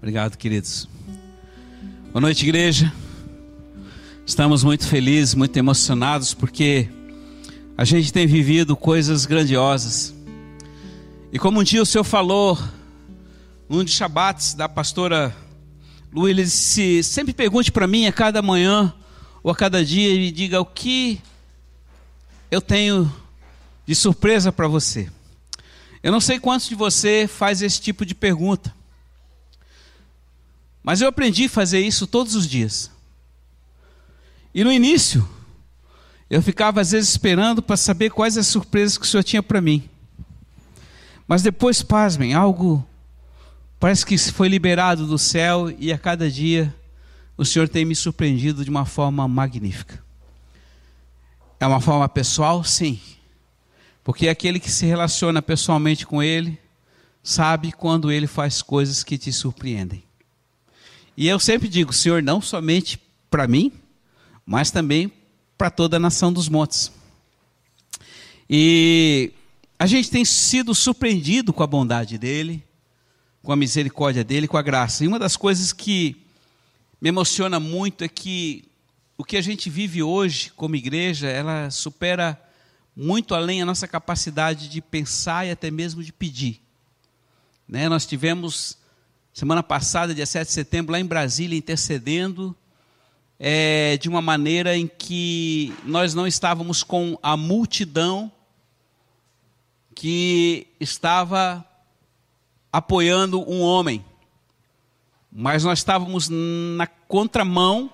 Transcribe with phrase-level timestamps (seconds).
[0.00, 0.88] Obrigado, queridos.
[2.10, 2.90] Boa noite, igreja.
[4.24, 6.88] Estamos muito felizes, muito emocionados porque
[7.76, 10.14] a gente tem vivido coisas grandiosas.
[11.30, 12.58] E como um dia o Senhor falou,
[13.68, 15.36] num de Shabbats da pastora
[16.10, 18.94] Lu, ele disse: sempre pergunte para mim a cada manhã
[19.42, 21.20] ou a cada dia e diga o que
[22.50, 23.12] eu tenho
[23.86, 25.10] de surpresa para você.
[26.02, 28.79] Eu não sei quantos de você faz esse tipo de pergunta.
[30.82, 32.90] Mas eu aprendi a fazer isso todos os dias.
[34.54, 35.28] E no início,
[36.28, 39.60] eu ficava às vezes esperando para saber quais as surpresas que o Senhor tinha para
[39.60, 39.88] mim.
[41.26, 42.84] Mas depois, pasmem, algo
[43.78, 46.74] parece que foi liberado do céu e a cada dia
[47.36, 50.02] o Senhor tem me surpreendido de uma forma magnífica.
[51.58, 52.64] É uma forma pessoal?
[52.64, 53.00] Sim.
[54.02, 56.58] Porque aquele que se relaciona pessoalmente com Ele
[57.22, 60.02] sabe quando Ele faz coisas que te surpreendem.
[61.16, 63.72] E eu sempre digo, Senhor, não somente para mim,
[64.44, 65.12] mas também
[65.56, 66.90] para toda a nação dos montes.
[68.48, 69.32] E
[69.78, 72.64] a gente tem sido surpreendido com a bondade dele,
[73.42, 75.04] com a misericórdia dele, com a graça.
[75.04, 76.16] E uma das coisas que
[77.00, 78.64] me emociona muito é que
[79.16, 82.40] o que a gente vive hoje como igreja, ela supera
[82.96, 86.60] muito além a nossa capacidade de pensar e até mesmo de pedir.
[87.68, 87.88] Né?
[87.88, 88.76] Nós tivemos
[89.32, 92.54] semana passada, dia 7 de setembro, lá em Brasília, intercedendo
[93.38, 98.30] é, de uma maneira em que nós não estávamos com a multidão
[99.94, 101.64] que estava
[102.72, 104.04] apoiando um homem,
[105.32, 107.90] mas nós estávamos na contramão,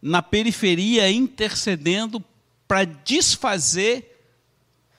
[0.00, 2.22] na periferia, intercedendo
[2.66, 4.14] para desfazer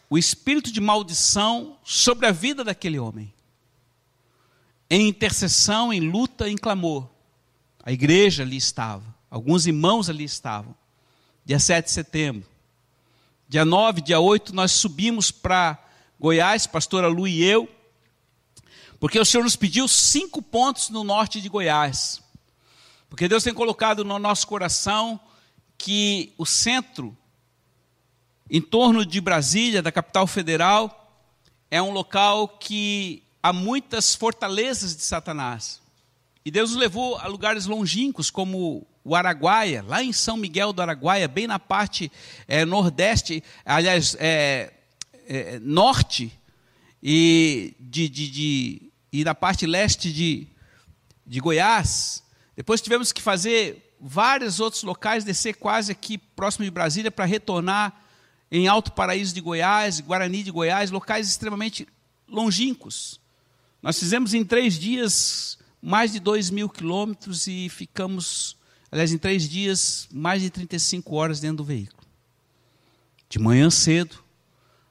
[0.09, 3.33] o espírito de maldição sobre a vida daquele homem
[4.89, 7.07] em intercessão, em luta, em clamor.
[7.83, 10.75] A igreja ali estava, alguns irmãos ali estavam.
[11.45, 12.49] Dia 7 de setembro.
[13.47, 15.77] Dia 9, dia 8, nós subimos para
[16.19, 17.67] Goiás, pastora Lu e eu,
[18.99, 22.21] porque o Senhor nos pediu cinco pontos no norte de Goiás.
[23.09, 25.19] Porque Deus tem colocado no nosso coração
[25.77, 27.17] que o centro,
[28.49, 31.23] em torno de Brasília, da capital federal,
[31.71, 35.81] é um local que há muitas fortalezas de Satanás.
[36.43, 40.81] E Deus nos levou a lugares longínquos, como o Araguaia, lá em São Miguel do
[40.81, 42.11] Araguaia, bem na parte
[42.47, 44.73] é, nordeste, aliás, é,
[45.27, 46.31] é, norte,
[47.01, 50.47] e, de, de, de, e na parte leste de,
[51.25, 52.23] de Goiás.
[52.55, 58.05] Depois tivemos que fazer vários outros locais, descer quase aqui próximo de Brasília para retornar
[58.51, 61.87] em Alto Paraíso de Goiás, Guarani de Goiás, locais extremamente
[62.27, 63.19] longínquos.
[63.81, 68.57] Nós fizemos em três dias mais de dois mil quilômetros e ficamos,
[68.91, 72.03] aliás, em três dias, mais de 35 horas dentro do veículo.
[73.29, 74.17] De manhã cedo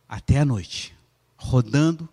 [0.09, 0.94] até a noite,
[1.37, 2.09] rodando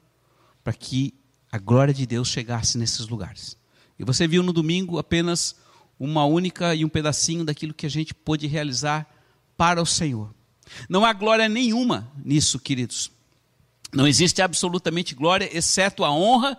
[0.63, 1.13] para que
[1.52, 3.57] a glória de Deus chegasse nesses lugares.
[3.97, 5.56] E você viu no domingo apenas
[5.97, 9.09] uma única e um pedacinho daquilo que a gente pôde realizar
[9.56, 10.34] para o Senhor.
[10.90, 13.12] Não há glória nenhuma nisso, queridos.
[13.94, 16.57] Não existe absolutamente glória, exceto a honra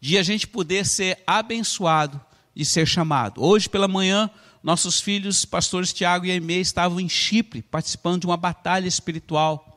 [0.00, 2.20] de a gente poder ser abençoado
[2.54, 3.42] e ser chamado.
[3.42, 4.30] Hoje pela manhã,
[4.62, 9.68] nossos filhos, pastores Tiago e Aimee, estavam em Chipre, participando de uma batalha espiritual.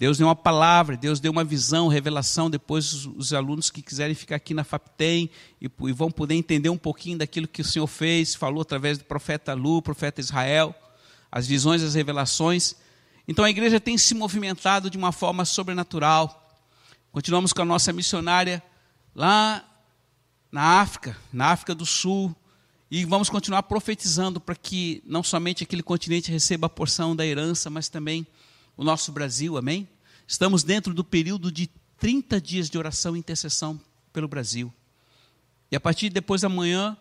[0.00, 2.48] Deus deu uma palavra, Deus deu uma visão, revelação.
[2.48, 5.28] Depois, os, os alunos que quiserem ficar aqui na FAPTEM
[5.60, 9.04] e, e, vão poder entender um pouquinho daquilo que o Senhor fez, falou através do
[9.04, 10.74] profeta Lu, profeta Israel,
[11.30, 12.76] as visões, as revelações.
[13.30, 16.52] Então a igreja tem se movimentado de uma forma sobrenatural.
[17.12, 18.60] Continuamos com a nossa missionária
[19.14, 19.64] lá
[20.50, 22.34] na África, na África do Sul,
[22.90, 27.70] e vamos continuar profetizando para que não somente aquele continente receba a porção da herança,
[27.70, 28.26] mas também
[28.76, 29.88] o nosso Brasil, amém?
[30.26, 31.70] Estamos dentro do período de
[32.00, 33.80] 30 dias de oração e intercessão
[34.12, 34.74] pelo Brasil.
[35.70, 36.96] E a partir de depois da manhã,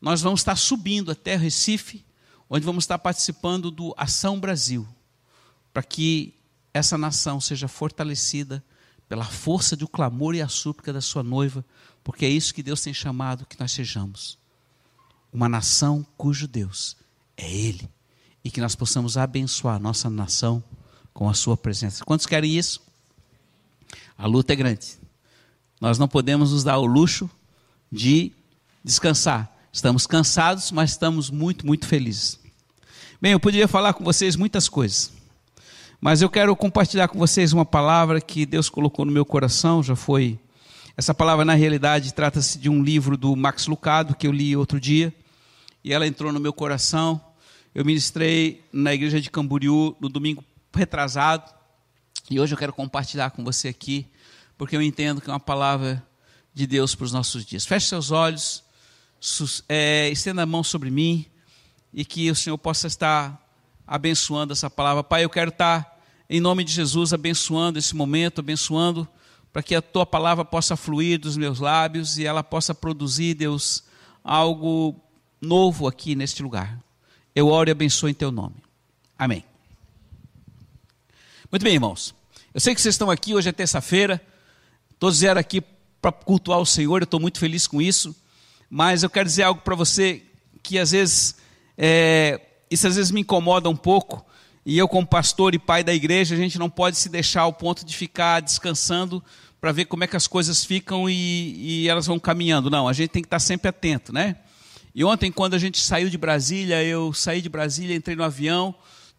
[0.00, 2.02] nós vamos estar subindo até Recife,
[2.48, 4.88] onde vamos estar participando do Ação Brasil
[5.72, 6.34] para que
[6.72, 8.62] essa nação seja fortalecida
[9.08, 11.64] pela força do clamor e a súplica da sua noiva,
[12.02, 14.38] porque é isso que Deus tem chamado que nós sejamos.
[15.32, 16.96] Uma nação cujo Deus
[17.36, 17.88] é Ele.
[18.44, 20.62] E que nós possamos abençoar a nossa nação
[21.12, 22.04] com a sua presença.
[22.04, 22.82] Quantos querem isso?
[24.18, 24.98] A luta é grande.
[25.80, 27.30] Nós não podemos nos dar o luxo
[27.90, 28.32] de
[28.82, 29.50] descansar.
[29.72, 32.38] Estamos cansados, mas estamos muito, muito felizes.
[33.20, 35.12] Bem, eu poderia falar com vocês muitas coisas.
[36.04, 39.94] Mas eu quero compartilhar com vocês uma palavra que Deus colocou no meu coração, já
[39.94, 40.36] foi
[40.96, 44.80] Essa palavra, na realidade, trata-se de um livro do Max Lucado, que eu li outro
[44.80, 45.14] dia,
[45.84, 47.20] e ela entrou no meu coração.
[47.72, 50.44] Eu ministrei na igreja de Camboriú no domingo
[50.74, 51.54] retrasado,
[52.28, 54.04] e hoje eu quero compartilhar com você aqui,
[54.58, 56.04] porque eu entendo que é uma palavra
[56.52, 57.64] de Deus para os nossos dias.
[57.64, 58.64] Feche seus olhos,
[59.68, 61.26] é, estenda a mão sobre mim,
[61.94, 63.40] e que o Senhor possa estar
[63.86, 65.04] abençoando essa palavra.
[65.04, 65.91] Pai, eu quero estar,
[66.34, 69.06] em nome de Jesus, abençoando esse momento, abençoando
[69.52, 73.84] para que a tua palavra possa fluir dos meus lábios e ela possa produzir, Deus,
[74.24, 74.98] algo
[75.38, 76.82] novo aqui neste lugar.
[77.34, 78.56] Eu oro e abençoo em teu nome.
[79.18, 79.44] Amém.
[81.50, 82.14] Muito bem, irmãos.
[82.54, 84.18] Eu sei que vocês estão aqui, hoje é terça-feira,
[84.98, 85.62] todos vieram aqui
[86.00, 88.16] para cultuar o Senhor, eu estou muito feliz com isso,
[88.70, 90.22] mas eu quero dizer algo para você
[90.62, 91.36] que às vezes,
[91.76, 92.40] é,
[92.70, 94.24] isso às vezes me incomoda um pouco,
[94.64, 97.52] e eu, como pastor e pai da igreja, a gente não pode se deixar ao
[97.52, 99.22] ponto de ficar descansando
[99.60, 102.70] para ver como é que as coisas ficam e, e, elas vão caminhando.
[102.70, 104.36] Não, a gente tem que estar sempre atento, né?
[104.94, 108.74] E ontem, quando a gente saiu de Brasília, eu saí de Brasília, entrei no avião,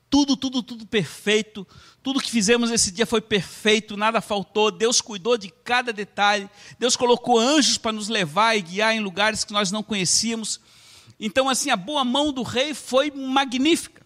[0.10, 1.68] tudo, tudo, tudo perfeito,
[2.04, 6.96] tudo que fizemos esse dia foi perfeito, nada faltou, Deus cuidou de cada detalhe, Deus
[6.96, 10.62] colocou anjos para nos levar e guiar em lugares que nós não conhecíamos.
[11.20, 14.03] Então, assim, a boa mão do rei foi magnífica.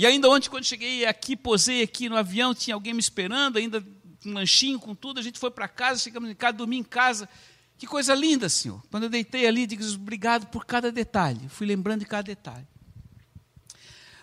[0.00, 3.86] E ainda ontem, quando cheguei aqui, posei aqui no avião, tinha alguém me esperando, ainda
[4.24, 7.28] um lanchinho com tudo, a gente foi para casa, chegamos em casa, dormi em casa.
[7.76, 8.82] Que coisa linda, Senhor.
[8.90, 11.46] Quando eu deitei ali, digo obrigado por cada detalhe.
[11.50, 12.66] Fui lembrando de cada detalhe.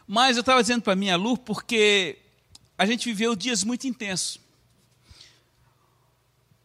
[0.07, 2.18] Mas eu estava dizendo para mim, Lu, porque
[2.75, 4.39] a gente viveu dias muito intensos.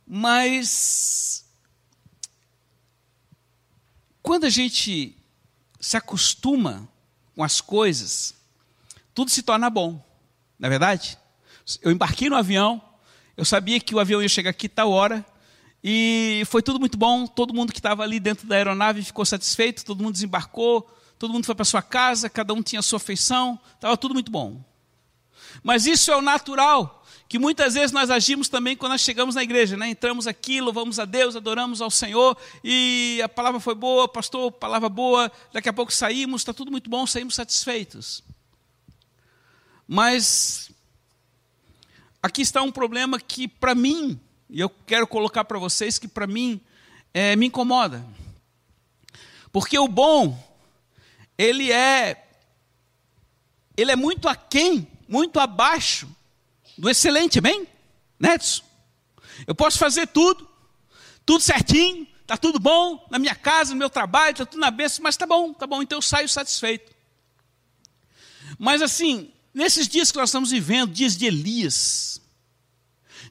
[0.06, 1.44] Mas
[4.23, 5.14] quando a gente
[5.79, 6.88] se acostuma
[7.37, 8.41] com as coisas,
[9.14, 10.05] tudo se torna bom,
[10.59, 11.19] não é verdade?
[11.81, 12.82] Eu embarquei no avião,
[13.37, 15.25] eu sabia que o avião ia chegar aqui tal hora,
[15.82, 17.26] e foi tudo muito bom.
[17.26, 20.88] Todo mundo que estava ali dentro da aeronave ficou satisfeito, todo mundo desembarcou,
[21.19, 24.31] todo mundo foi para sua casa, cada um tinha a sua feição, estava tudo muito
[24.31, 24.62] bom.
[25.62, 29.43] Mas isso é o natural, que muitas vezes nós agimos também quando nós chegamos na
[29.43, 29.88] igreja, né?
[29.88, 34.88] Entramos aqui, louvamos a Deus, adoramos ao Senhor, e a palavra foi boa, pastor, palavra
[34.88, 38.23] boa, daqui a pouco saímos, está tudo muito bom, saímos satisfeitos.
[39.94, 40.71] Mas
[42.23, 44.19] aqui está um problema que, para mim,
[44.49, 46.59] e eu quero colocar para vocês que, para mim,
[47.12, 48.03] é, me incomoda.
[49.53, 50.43] Porque o bom,
[51.37, 52.27] ele é,
[53.77, 56.09] ele é muito aquém, muito abaixo
[56.79, 57.69] do excelente, bem?
[58.19, 58.65] Nedson?
[59.47, 60.49] Eu posso fazer tudo,
[61.27, 65.03] tudo certinho, está tudo bom na minha casa, no meu trabalho, está tudo na bênção,
[65.03, 66.91] mas está bom, está bom, então eu saio satisfeito.
[68.59, 72.20] Mas assim, Nesses dias que nós estamos vivendo, dias de Elias,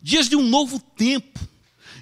[0.02, 1.40] dias de um novo tempo,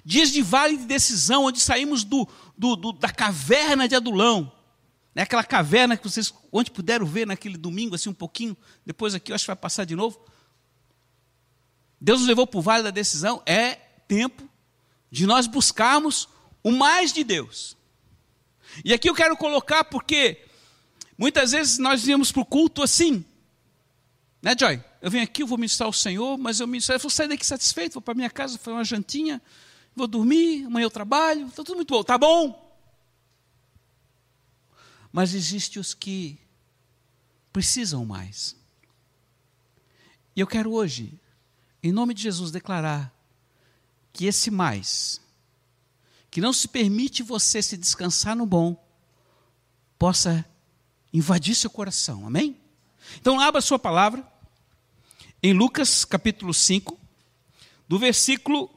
[0.04, 2.28] dias de vale de decisão, onde saímos do,
[2.58, 4.52] do, do, da caverna de Adulão,
[5.16, 5.24] né?
[5.24, 9.36] aquela caverna que vocês onde puderam ver naquele domingo, assim um pouquinho, depois aqui eu
[9.36, 10.20] acho que vai passar de novo.
[12.02, 13.76] Deus nos levou para o vale da decisão, é
[14.08, 14.50] tempo
[15.12, 16.28] de nós buscarmos
[16.64, 17.78] o mais de Deus.
[18.84, 20.46] E aqui eu quero colocar porque
[21.18, 23.26] muitas vezes nós viemos para o culto assim,
[24.42, 24.84] né, Joy?
[25.02, 27.94] Eu venho aqui, eu vou ministrar ao Senhor, mas eu, eu vou sair daqui satisfeito,
[27.94, 29.42] vou para minha casa, foi uma jantinha,
[29.96, 32.02] vou dormir, amanhã eu trabalho, está tudo muito bom.
[32.02, 32.70] Está bom.
[35.12, 36.40] Mas existem os que
[37.52, 38.56] precisam mais.
[40.36, 41.20] E eu quero hoje,
[41.82, 43.14] em nome de Jesus, declarar
[44.14, 45.22] que esse mais,
[46.30, 48.82] que não se permite você se descansar no bom,
[49.98, 50.46] possa
[51.14, 52.26] invadir seu coração.
[52.28, 52.59] Amém?
[53.20, 54.26] Então, abra sua palavra
[55.42, 57.00] em Lucas capítulo 5,
[57.88, 58.70] do versículo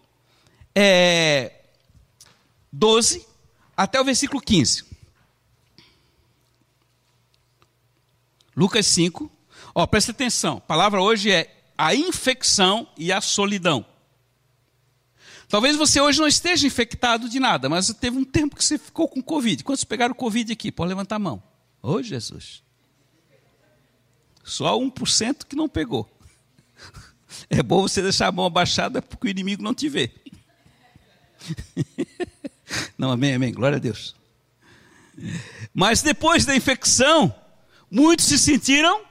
[0.75, 1.61] é,
[2.73, 3.27] 12
[3.77, 4.85] até o versículo 15.
[8.57, 9.31] Lucas 5,
[9.75, 13.85] ó, presta atenção, a palavra hoje é a infecção e a solidão.
[15.49, 19.09] Talvez você hoje não esteja infectado de nada, mas teve um tempo que você ficou
[19.09, 19.63] com Covid.
[19.65, 20.73] Quantos pegaram Covid aqui?
[20.73, 21.43] Pode levantar a mão.
[21.83, 22.62] Ô oh, Jesus.
[24.43, 26.09] Só 1% que não pegou.
[27.49, 30.11] É bom você deixar a mão abaixada porque o inimigo não te vê.
[32.97, 33.53] Não, amém, amém.
[33.53, 34.15] Glória a Deus.
[35.75, 37.35] Mas depois da infecção,
[37.91, 39.03] muitos se sentiram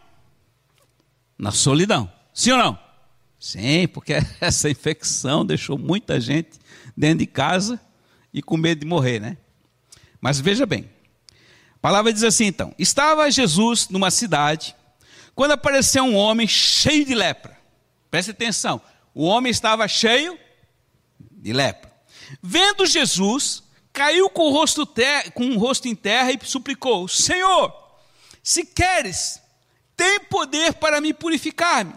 [1.37, 2.11] na solidão.
[2.33, 2.79] Sim ou não?
[3.39, 6.59] Sim, porque essa infecção deixou muita gente
[6.95, 7.79] dentro de casa
[8.33, 9.37] e com medo de morrer, né?
[10.19, 10.89] Mas veja bem.
[11.75, 14.75] A palavra diz assim então: Estava Jesus numa cidade
[15.41, 17.57] quando apareceu um homem cheio de lepra.
[18.11, 18.79] Preste atenção.
[19.11, 20.37] O homem estava cheio
[21.19, 21.91] de lepra.
[22.43, 27.73] Vendo Jesus, caiu com o rosto, ter, com o rosto em terra e suplicou: Senhor,
[28.43, 29.41] se queres,
[29.97, 31.95] tem poder para me purificar-me.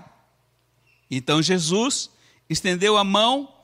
[1.10, 2.08] Então Jesus
[2.48, 3.54] estendeu a mão,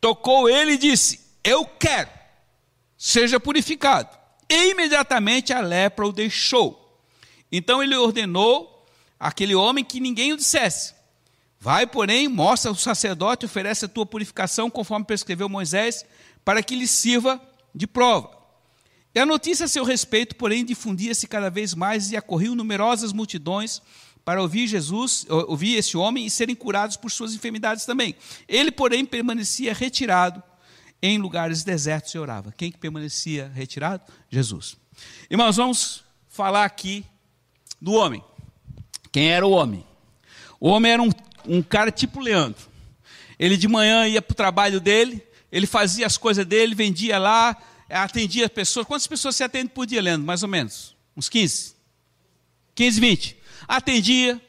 [0.00, 2.10] tocou ele e disse: Eu quero,
[2.96, 4.18] seja purificado.
[4.48, 7.00] E imediatamente a lepra o deixou.
[7.52, 8.77] Então ele ordenou
[9.18, 10.94] àquele homem que ninguém o dissesse.
[11.60, 16.04] Vai, porém, mostra ao sacerdote, oferece a tua purificação, conforme prescreveu Moisés,
[16.44, 17.40] para que lhe sirva
[17.74, 18.30] de prova.
[19.14, 23.82] E a notícia a seu respeito, porém, difundia-se cada vez mais e acorriam numerosas multidões
[24.24, 28.14] para ouvir Jesus, ouvir esse homem e serem curados por suas enfermidades também.
[28.46, 30.42] Ele, porém, permanecia retirado
[31.00, 32.52] em lugares desertos e orava.
[32.52, 34.02] Quem que permanecia retirado?
[34.30, 34.76] Jesus.
[35.30, 37.04] Irmãos, vamos falar aqui
[37.80, 38.22] do homem.
[39.10, 39.84] Quem era o homem?
[40.60, 41.10] O homem era um,
[41.46, 42.66] um cara tipo Leandro.
[43.38, 47.56] Ele de manhã ia para o trabalho dele, ele fazia as coisas dele, vendia lá,
[47.88, 48.86] atendia as pessoas.
[48.86, 50.26] Quantas pessoas você atende por dia, Leandro?
[50.26, 50.96] Mais ou menos?
[51.16, 51.74] Uns 15?
[52.74, 53.36] 15, 20.
[53.66, 54.40] Atendia,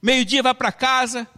[0.00, 1.28] meio-dia vai para casa,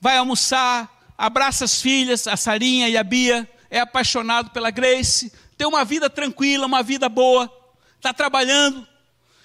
[0.00, 5.66] vai almoçar, abraça as filhas, a Sarinha e a Bia, é apaixonado pela Grace, tem
[5.66, 7.50] uma vida tranquila, uma vida boa,
[7.96, 8.86] está trabalhando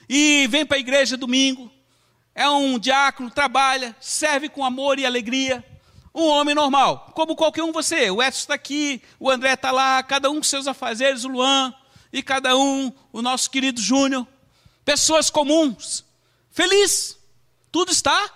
[0.10, 1.72] e vem para a igreja domingo,
[2.38, 5.66] é um diácono, trabalha, serve com amor e alegria
[6.14, 8.12] um homem normal, como qualquer um você.
[8.12, 11.74] O Edson está aqui, o André está lá, cada um com seus afazeres, o Luan,
[12.14, 14.28] e cada um, o nosso querido Júnior.
[14.86, 16.06] Pessoas comuns,
[16.52, 17.20] feliz,
[17.72, 18.32] tudo está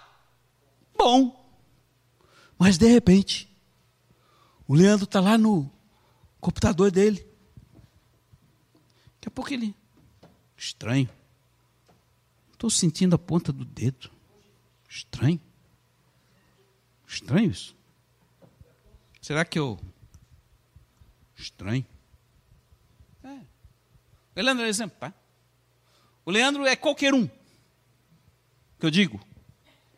[0.97, 1.39] bom.
[2.57, 3.47] Mas de repente,
[4.67, 5.71] o Leandro está lá no
[6.39, 7.23] computador dele.
[9.15, 9.75] Daqui a pouco ele.
[10.57, 11.09] Estranho.
[12.61, 14.11] Estou sentindo a ponta do dedo.
[14.87, 15.41] Estranho.
[17.07, 17.75] Estranho isso.
[19.19, 19.79] Será que eu.
[21.35, 21.83] Estranho.
[23.23, 23.29] É.
[24.35, 25.11] O Leandro é exemplo, tá?
[26.23, 27.27] O Leandro é qualquer um.
[28.79, 29.19] Que eu digo.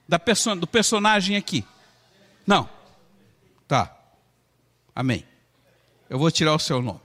[0.07, 1.65] Da perso do personagem aqui.
[2.47, 2.69] Não.
[3.67, 3.93] Tá.
[4.95, 5.27] Amém.
[6.09, 7.01] Eu vou tirar o seu nome.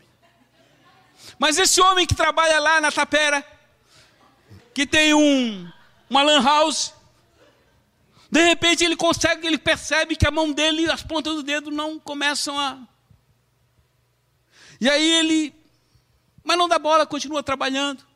[1.36, 3.44] Mas esse homem que trabalha lá na tapera,
[4.78, 5.68] que tem um,
[6.08, 6.94] uma lan house,
[8.30, 11.98] de repente ele consegue, ele percebe que a mão dele, as pontas do dedo não
[11.98, 12.86] começam a.
[14.80, 15.52] E aí ele.
[16.44, 18.06] Mas não dá bola, continua trabalhando.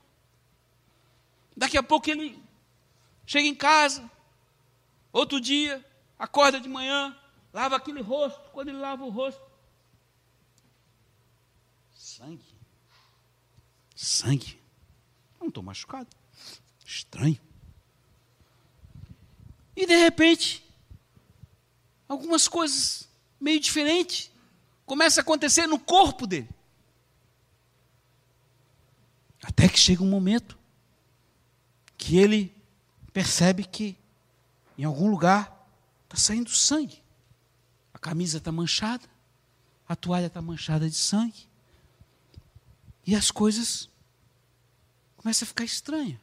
[1.56, 2.40] Daqui a pouco ele
[3.26, 4.08] chega em casa,
[5.12, 5.84] outro dia,
[6.16, 7.18] acorda de manhã,
[7.52, 8.52] lava aquele rosto.
[8.52, 9.42] Quando ele lava o rosto,
[11.92, 12.56] sangue.
[13.96, 14.62] Sangue.
[15.40, 16.21] Não estou machucado.
[16.92, 17.40] Estranho.
[19.74, 20.62] E de repente,
[22.06, 23.08] algumas coisas
[23.40, 24.30] meio diferentes
[24.84, 26.48] começam a acontecer no corpo dele.
[29.42, 30.58] Até que chega um momento
[31.96, 32.54] que ele
[33.12, 33.96] percebe que
[34.76, 35.66] em algum lugar
[36.04, 37.02] está saindo sangue.
[37.94, 39.08] A camisa está manchada,
[39.88, 41.48] a toalha está manchada de sangue.
[43.06, 43.88] E as coisas
[45.16, 46.20] começam a ficar estranhas.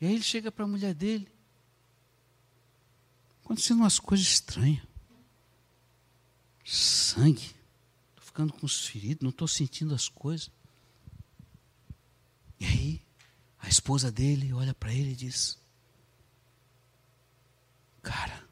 [0.00, 1.30] E aí ele chega para a mulher dele
[3.46, 4.82] Acontecendo umas coisas estranhas.
[6.64, 7.54] Sangue.
[8.08, 10.50] Estou ficando com os feridos, não estou sentindo as coisas.
[12.58, 13.06] E aí,
[13.60, 15.56] a esposa dele olha para ele e diz:
[18.02, 18.48] Cara,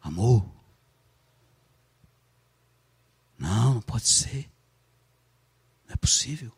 [0.00, 0.48] amor,
[3.36, 4.48] não, não pode ser.
[5.86, 6.56] Não é possível.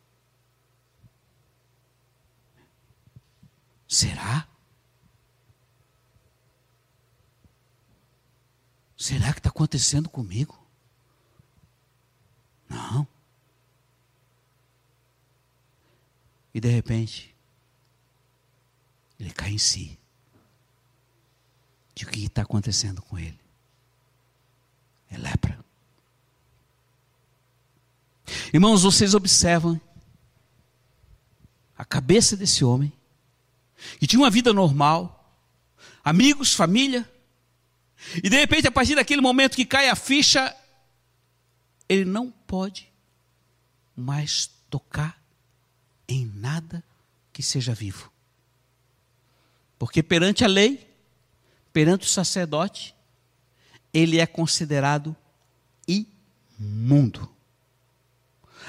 [3.90, 4.46] Será?
[8.96, 10.64] Será que está acontecendo comigo?
[12.68, 13.04] Não.
[16.54, 17.34] E de repente,
[19.18, 19.98] ele cai em si.
[21.92, 23.40] De o que está acontecendo com ele?
[25.10, 25.58] É lepra.
[28.54, 29.80] Irmãos, vocês observam
[31.76, 32.92] a cabeça desse homem,
[33.98, 35.34] que tinha uma vida normal,
[36.04, 37.08] amigos, família,
[38.22, 40.54] e de repente, a partir daquele momento que cai a ficha,
[41.88, 42.90] ele não pode
[43.94, 45.20] mais tocar
[46.08, 46.82] em nada
[47.32, 48.10] que seja vivo.
[49.78, 50.88] Porque perante a lei,
[51.72, 52.94] perante o sacerdote,
[53.92, 55.16] ele é considerado
[55.86, 57.28] imundo.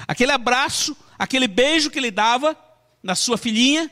[0.06, 2.56] Aquele abraço, aquele beijo que ele dava
[3.02, 3.90] na sua filhinha,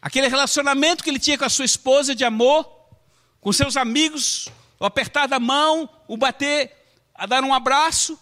[0.00, 2.68] aquele relacionamento que ele tinha com a sua esposa de amor,
[3.40, 6.72] com seus amigos, o apertar da mão, o bater
[7.14, 8.18] a dar um abraço.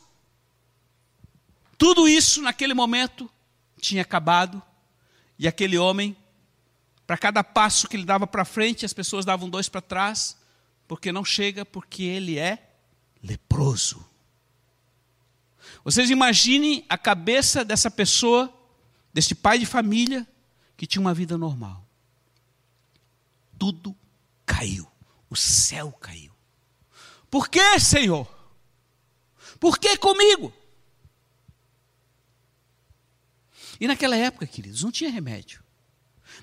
[1.78, 3.30] Tudo isso naquele momento
[3.80, 4.62] tinha acabado
[5.38, 6.16] e aquele homem,
[7.06, 10.36] para cada passo que ele dava para frente, as pessoas davam dois para trás,
[10.88, 12.70] porque não chega, porque ele é
[13.22, 14.04] leproso.
[15.84, 18.52] Vocês imaginem a cabeça dessa pessoa,
[19.12, 20.26] deste pai de família,
[20.76, 21.84] que tinha uma vida normal.
[23.58, 23.96] Tudo
[24.44, 24.86] caiu,
[25.30, 26.32] o céu caiu.
[27.30, 28.26] Por que, Senhor?
[29.58, 30.52] Por que comigo?
[33.80, 35.62] E naquela época, queridos, não tinha remédio.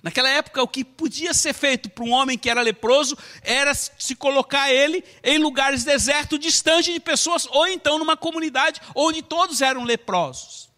[0.01, 4.15] Naquela época, o que podia ser feito para um homem que era leproso era se
[4.15, 9.83] colocar ele em lugares desertos, distante de pessoas, ou então numa comunidade onde todos eram
[9.83, 10.72] leprosos.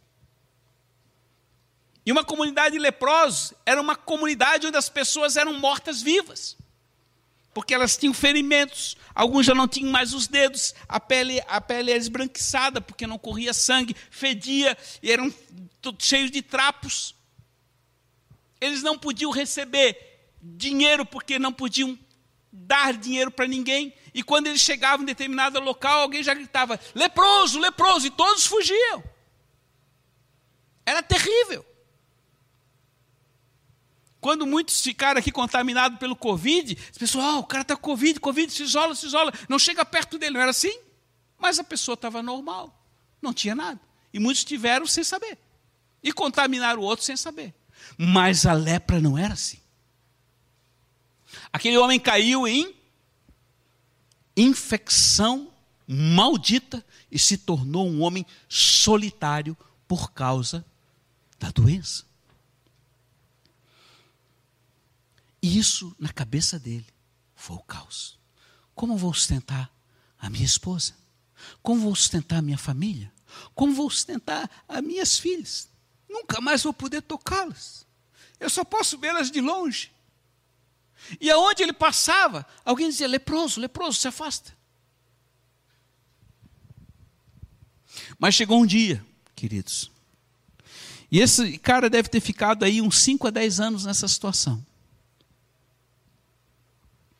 [2.05, 6.55] E uma comunidade de leprosos era uma comunidade onde as pessoas eram mortas vivas.
[7.51, 11.89] Porque elas tinham ferimentos, alguns já não tinham mais os dedos, a pele, a pele
[11.89, 15.33] era esbranquiçada porque não corria sangue, fedia e eram
[15.97, 17.15] cheios de trapos.
[18.61, 19.97] Eles não podiam receber
[20.41, 21.97] dinheiro porque não podiam
[22.51, 23.93] dar dinheiro para ninguém.
[24.13, 29.03] E quando eles chegavam em determinado local, alguém já gritava: leproso, leproso, e todos fugiam.
[30.85, 31.65] Era terrível.
[34.25, 38.19] Quando muitos ficaram aqui contaminados pelo Covid, as pessoas, oh, o cara está com Covid,
[38.19, 40.33] Covid, se isola, se isola, não chega perto dele.
[40.33, 40.79] Não era assim?
[41.37, 42.75] Mas a pessoa estava normal,
[43.21, 43.79] não tinha nada.
[44.11, 45.37] E muitos tiveram sem saber.
[46.01, 47.53] E contaminaram o outro sem saber.
[47.99, 49.59] Mas a lepra não era assim.
[51.53, 52.75] Aquele homem caiu em
[54.35, 55.53] infecção
[55.87, 59.55] maldita e se tornou um homem solitário
[59.87, 60.65] por causa
[61.37, 62.14] da doença.
[65.45, 66.87] E isso na cabeça dele
[67.35, 68.17] foi o caos.
[68.73, 69.71] Como vou sustentar
[70.17, 70.95] a minha esposa?
[71.61, 73.13] Como vou sustentar a minha família?
[73.53, 75.69] Como vou sustentar as minhas filhas?
[76.09, 77.85] Nunca mais vou poder tocá-las.
[78.39, 79.91] Eu só posso vê-las de longe.
[81.21, 84.51] E aonde ele passava, alguém dizia: leproso, leproso, se afasta.
[88.17, 89.05] Mas chegou um dia,
[89.35, 89.91] queridos,
[91.11, 94.65] e esse cara deve ter ficado aí uns 5 a 10 anos nessa situação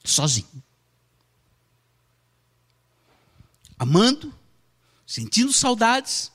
[0.10, 0.64] sozinho.
[3.78, 4.34] Amando,
[5.06, 6.32] sentindo saudades,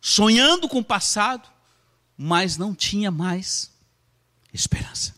[0.00, 1.48] sonhando com o passado,
[2.16, 3.70] mas não tinha mais
[4.52, 5.14] esperança.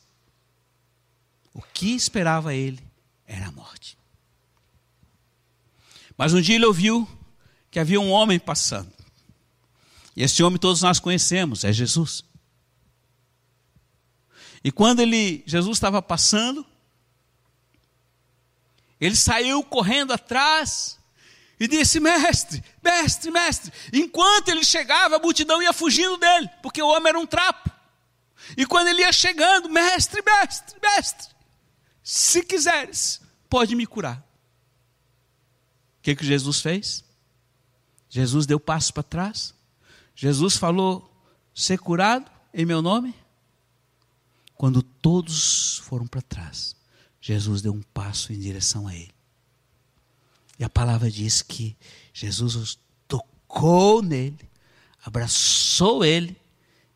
[1.53, 2.83] O que esperava ele
[3.27, 3.97] era a morte.
[6.17, 7.09] Mas um dia ele ouviu
[7.71, 8.93] que havia um homem passando.
[10.17, 12.25] E esse homem todos nós conhecemos, é Jesus.
[14.65, 16.67] E quando ele, Jesus estava passando,
[19.01, 20.99] ele saiu correndo atrás
[21.59, 23.73] e disse: Mestre, mestre, mestre.
[23.93, 27.71] Enquanto ele chegava, a multidão ia fugindo dele, porque o homem era um trapo.
[28.57, 31.35] E quando ele ia chegando, mestre, mestre, mestre,
[32.03, 34.19] se quiseres, pode me curar.
[35.99, 37.05] O que, que Jesus fez?
[38.09, 39.55] Jesus deu passo para trás.
[40.15, 41.11] Jesus falou:
[41.55, 43.15] ser curado em meu nome.
[44.55, 46.76] Quando todos foram para trás,
[47.27, 49.11] Jesus deu um passo em direção a ele.
[50.61, 51.77] E a palavra diz que
[52.15, 54.49] Jesus tocou nele,
[55.05, 56.37] abraçou ele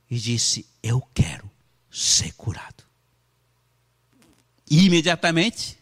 [0.09, 1.51] e disse: Eu quero
[1.91, 2.85] ser curado.
[4.71, 5.77] E imediatamente,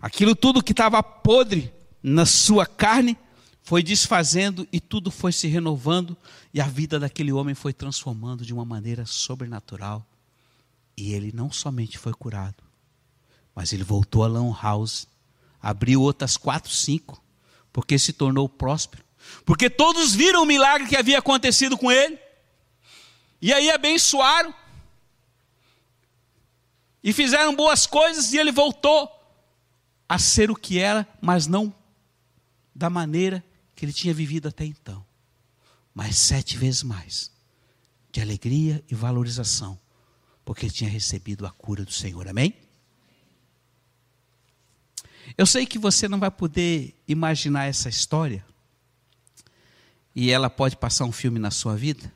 [0.00, 1.70] aquilo tudo que estava podre
[2.02, 3.14] na sua carne
[3.60, 6.16] foi desfazendo e tudo foi se renovando,
[6.54, 10.06] e a vida daquele homem foi transformando de uma maneira sobrenatural.
[10.96, 12.67] E ele não somente foi curado,
[13.58, 15.08] mas ele voltou a Lan House,
[15.60, 17.20] abriu outras quatro, cinco,
[17.72, 19.04] porque se tornou próspero.
[19.44, 22.16] Porque todos viram o milagre que havia acontecido com ele.
[23.42, 24.54] E aí abençoaram.
[27.02, 29.10] E fizeram boas coisas e ele voltou
[30.08, 31.74] a ser o que era, mas não
[32.72, 33.44] da maneira
[33.74, 35.04] que ele tinha vivido até então.
[35.92, 37.32] Mas sete vezes mais
[38.12, 39.76] de alegria e valorização,
[40.44, 42.28] porque ele tinha recebido a cura do Senhor.
[42.28, 42.67] Amém?
[45.38, 48.44] Eu sei que você não vai poder imaginar essa história,
[50.12, 52.12] e ela pode passar um filme na sua vida,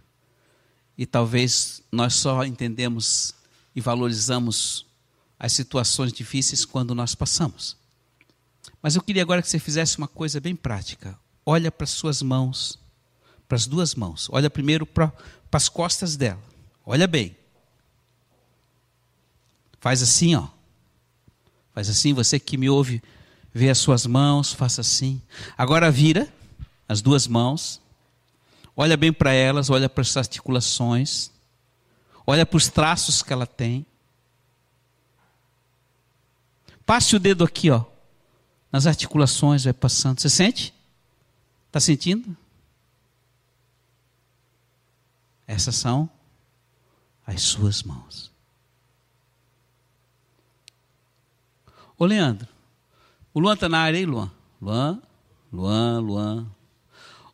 [0.98, 3.32] e talvez nós só entendemos
[3.76, 4.84] e valorizamos
[5.38, 7.76] as situações difíceis quando nós passamos.
[8.82, 11.16] Mas eu queria agora que você fizesse uma coisa bem prática.
[11.46, 12.76] Olha para as suas mãos,
[13.46, 14.28] para as duas mãos.
[14.32, 15.12] Olha primeiro para
[15.52, 16.42] as costas dela.
[16.84, 17.36] Olha bem.
[19.80, 20.48] Faz assim, ó.
[21.74, 23.02] Faz assim, você que me ouve
[23.54, 25.20] Vê as suas mãos, faça assim.
[25.58, 26.32] Agora vira
[26.88, 27.80] as duas mãos.
[28.74, 31.30] Olha bem para elas, olha para as articulações.
[32.26, 33.84] Olha para os traços que ela tem.
[36.86, 37.84] Passe o dedo aqui, ó,
[38.70, 40.20] nas articulações, vai passando.
[40.20, 40.74] Você sente?
[41.66, 42.36] Está sentindo?
[45.46, 46.08] Essas são
[47.26, 48.31] as suas mãos.
[52.02, 52.48] Ô Leandro,
[53.32, 54.28] o Luan está na área aí, Luan?
[54.60, 55.00] Luan,
[55.52, 56.54] Luan, Luan.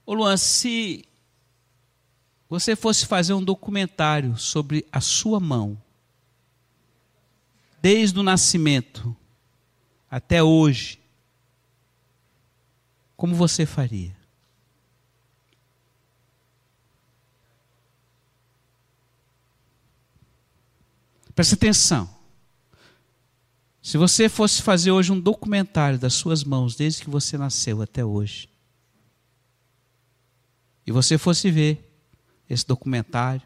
[0.05, 1.07] Ô Luan, se
[2.51, 5.83] você fosse fazer um documentário sobre a sua mão,
[7.81, 9.17] desde o nascimento
[10.11, 11.01] até hoje,
[13.17, 14.15] como você faria?
[21.35, 22.18] Preste atenção.
[23.89, 28.05] Se você fosse fazer hoje um documentário das suas mãos, desde que você nasceu até
[28.05, 28.47] hoje,
[30.87, 31.91] e você fosse ver
[32.51, 33.41] esse documentário,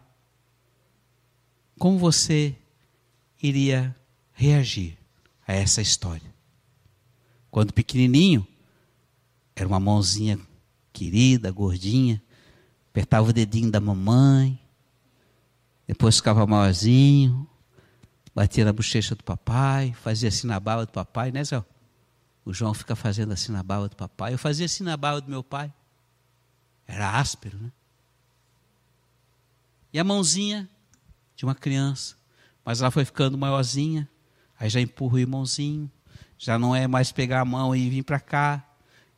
[1.79, 2.57] como você
[3.41, 3.95] iria
[4.33, 4.99] reagir
[5.47, 6.35] a essa história?
[7.49, 8.45] Quando pequenininho,
[9.55, 10.41] era uma mãozinha
[10.93, 12.21] querida, gordinha,
[12.91, 14.59] apertava o dedinho da mamãe,
[15.87, 17.49] depois ficava maiorzinho,
[18.35, 21.62] batia na bochecha do papai, fazia assim na bala do papai, né, Zé?
[22.45, 24.35] O João fica fazendo assim na bala do papai.
[24.35, 25.73] Eu fazia assim na bala do meu pai.
[26.87, 27.71] Era áspero, né?
[29.92, 30.68] E a mãozinha
[31.37, 32.16] de uma criança.
[32.64, 34.09] Mas ela foi ficando maiorzinha.
[34.59, 35.90] Aí já empurra o irmãozinho.
[36.37, 38.66] Já não é mais pegar a mão e vir para cá.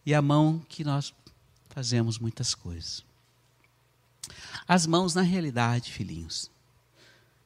[0.05, 1.15] E a mão que nós
[1.71, 3.05] fazemos muitas coisas.
[4.67, 6.51] As mãos, na realidade, filhinhos,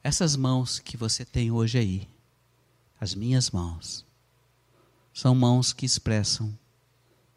[0.03, 2.09] essas mãos que você tem hoje aí,
[2.99, 4.05] as minhas mãos,
[5.13, 6.57] são mãos que expressam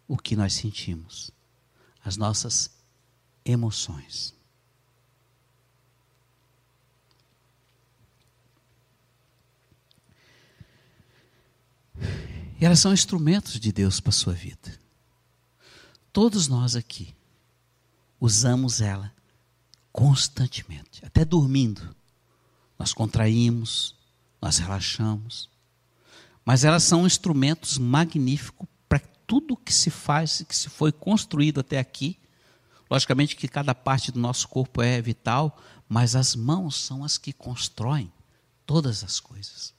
[0.06, 1.30] o que nós sentimos,
[2.04, 2.70] as nossas
[3.44, 4.34] emoções.
[12.60, 14.78] E elas são instrumentos de Deus para a sua vida.
[16.12, 17.12] Todos nós aqui
[18.20, 19.12] usamos ela
[19.92, 21.94] constantemente, até dormindo
[22.82, 23.94] nós contraímos,
[24.40, 25.48] nós relaxamos.
[26.44, 31.78] Mas elas são instrumentos magníficos para tudo que se faz, que se foi construído até
[31.78, 32.18] aqui.
[32.90, 37.32] Logicamente que cada parte do nosso corpo é vital, mas as mãos são as que
[37.32, 38.12] constroem
[38.66, 39.72] todas as coisas.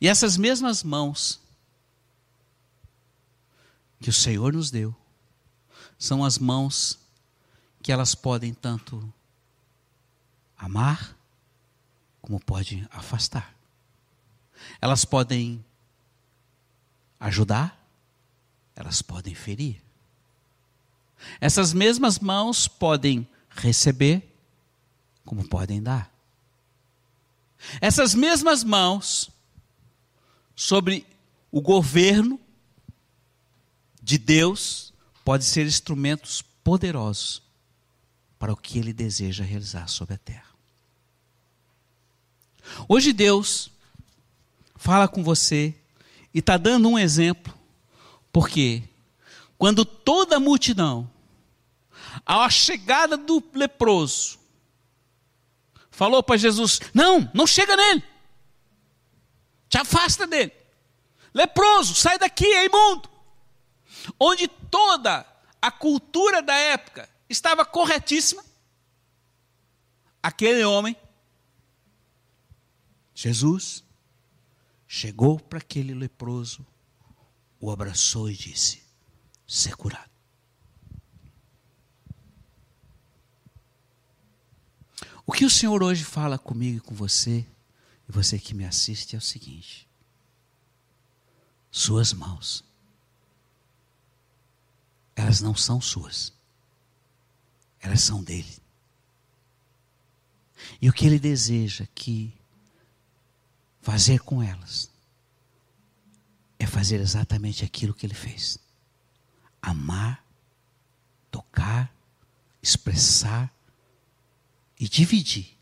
[0.00, 1.40] E essas mesmas mãos
[4.00, 4.94] que o Senhor nos deu,
[5.98, 7.00] são as mãos
[7.82, 9.12] que elas podem tanto
[10.58, 11.16] amar,
[12.20, 13.54] como pode afastar.
[14.80, 15.64] Elas podem
[17.20, 17.78] ajudar,
[18.74, 19.80] elas podem ferir.
[21.40, 24.36] Essas mesmas mãos podem receber,
[25.24, 26.12] como podem dar.
[27.80, 29.30] Essas mesmas mãos,
[30.54, 31.06] sobre
[31.50, 32.38] o governo
[34.02, 34.92] de Deus,
[35.24, 37.42] podem ser instrumentos poderosos
[38.38, 40.47] para o que Ele deseja realizar sobre a terra.
[42.88, 43.70] Hoje Deus
[44.76, 45.74] fala com você
[46.32, 47.52] e está dando um exemplo,
[48.32, 48.82] porque
[49.56, 51.10] quando toda a multidão,
[52.24, 54.38] à chegada do leproso,
[55.90, 58.04] falou para Jesus: Não, não chega nele,
[59.68, 60.52] te afasta dele,
[61.34, 63.08] leproso, sai daqui, é imundo.
[64.18, 65.26] Onde toda
[65.60, 68.44] a cultura da época estava corretíssima,
[70.22, 70.96] aquele homem
[73.20, 73.84] Jesus
[74.86, 76.64] chegou para aquele leproso,
[77.58, 78.80] o abraçou e disse:
[79.44, 80.08] Ser curado.
[85.26, 87.44] O que o Senhor hoje fala comigo e com você,
[88.08, 89.88] e você que me assiste, é o seguinte:
[91.72, 92.64] Suas mãos,
[95.16, 96.32] elas não são suas,
[97.80, 98.62] elas são dele.
[100.80, 102.37] E o que ele deseja que
[103.80, 104.90] fazer com elas
[106.58, 108.58] é fazer exatamente aquilo que ele fez:
[109.62, 110.24] amar,
[111.30, 111.92] tocar,
[112.62, 113.52] expressar
[114.78, 115.56] e dividir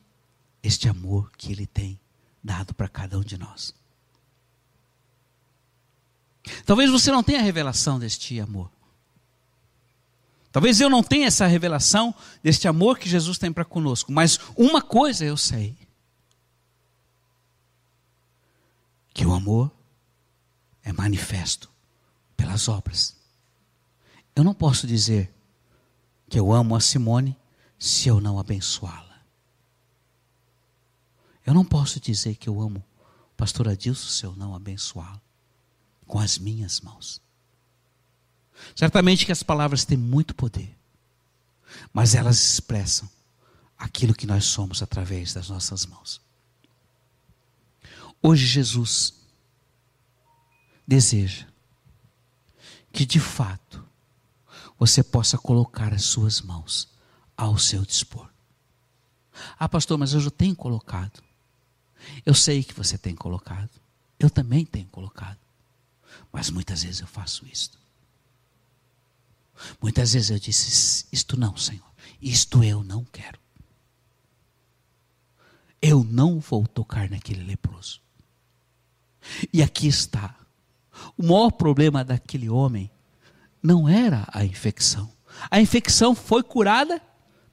[0.62, 1.98] este amor que ele tem
[2.42, 3.74] dado para cada um de nós.
[6.64, 8.70] Talvez você não tenha a revelação deste amor.
[10.52, 14.80] Talvez eu não tenha essa revelação deste amor que Jesus tem para conosco, mas uma
[14.80, 15.76] coisa eu sei:
[19.16, 19.74] que o amor
[20.82, 21.70] é manifesto
[22.36, 23.16] pelas obras.
[24.34, 25.34] Eu não posso dizer
[26.28, 27.34] que eu amo a Simone
[27.78, 29.22] se eu não abençoá-la.
[31.46, 32.84] Eu não posso dizer que eu amo
[33.32, 35.22] o pastor Adilson se eu não abençoá-lo
[36.06, 37.18] com as minhas mãos.
[38.74, 40.76] Certamente que as palavras têm muito poder,
[41.90, 43.08] mas elas expressam
[43.78, 46.25] aquilo que nós somos através das nossas mãos.
[48.22, 49.14] Hoje Jesus
[50.86, 51.46] deseja
[52.92, 53.86] que de fato
[54.78, 56.88] você possa colocar as suas mãos
[57.36, 58.28] ao seu dispor.
[59.58, 61.22] Ah, pastor, mas eu já tenho colocado.
[62.24, 63.70] Eu sei que você tem colocado.
[64.18, 65.38] Eu também tenho colocado.
[66.32, 67.78] Mas muitas vezes eu faço isto.
[69.80, 71.90] Muitas vezes eu disse: Isto não, Senhor.
[72.20, 73.38] Isto eu não quero.
[75.80, 78.00] Eu não vou tocar naquele leproso.
[79.52, 80.34] E aqui está.
[81.16, 82.90] O maior problema daquele homem
[83.62, 85.12] não era a infecção.
[85.50, 87.00] A infecção foi curada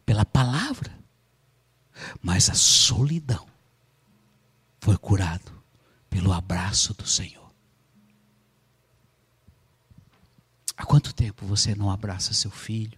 [0.05, 0.91] pela palavra.
[2.21, 3.45] Mas a solidão
[4.79, 5.51] foi curado
[6.09, 7.51] pelo abraço do Senhor.
[10.75, 12.97] Há quanto tempo você não abraça seu filho?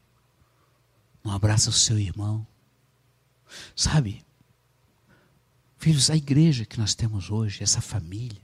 [1.24, 2.46] Não abraça o seu irmão?
[3.76, 4.26] Sabe?
[5.78, 8.42] Filhos, a igreja que nós temos hoje, essa família,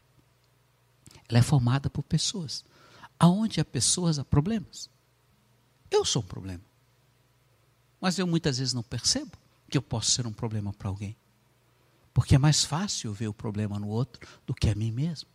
[1.31, 2.63] ela é formada por pessoas.
[3.17, 4.89] Aonde há pessoas, há problemas.
[5.89, 6.63] Eu sou um problema.
[7.99, 9.31] Mas eu muitas vezes não percebo
[9.69, 11.15] que eu posso ser um problema para alguém.
[12.13, 15.29] Porque é mais fácil ver o problema no outro do que a mim mesmo.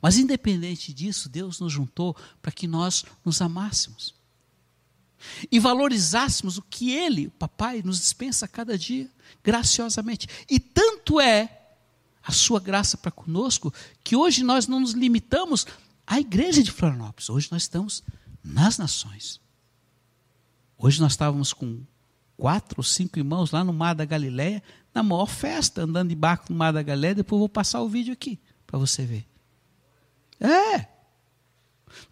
[0.00, 4.14] Mas independente disso, Deus nos juntou para que nós nos amássemos.
[5.50, 9.10] E valorizássemos o que Ele, o Papai, nos dispensa a cada dia,
[9.44, 10.26] graciosamente.
[10.48, 11.61] E tanto é
[12.22, 15.66] a sua graça para conosco, que hoje nós não nos limitamos
[16.06, 18.02] à igreja de Florianópolis, hoje nós estamos
[18.42, 19.40] nas nações.
[20.78, 21.82] Hoje nós estávamos com
[22.36, 24.62] quatro ou cinco irmãos lá no Mar da Galileia,
[24.94, 28.12] na maior festa, andando de barco no Mar da Galileia, depois vou passar o vídeo
[28.12, 29.26] aqui, para você ver.
[30.40, 30.88] É,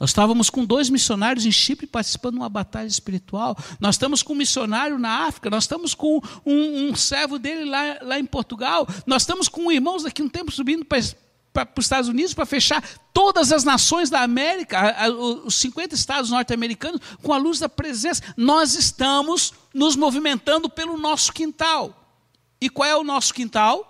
[0.00, 3.56] nós estávamos com dois missionários em Chipre participando de uma batalha espiritual.
[3.78, 5.50] Nós estamos com um missionário na África.
[5.50, 8.88] Nós estamos com um, um servo dele lá, lá em Portugal.
[9.06, 11.00] Nós estamos com irmãos daqui um tempo subindo para,
[11.52, 14.96] para, para os Estados Unidos para fechar todas as nações da América,
[15.44, 18.22] os 50 estados norte-americanos, com a luz da presença.
[18.36, 21.94] Nós estamos nos movimentando pelo nosso quintal.
[22.58, 23.86] E qual é o nosso quintal?